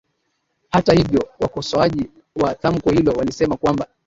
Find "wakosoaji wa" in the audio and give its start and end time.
1.39-2.55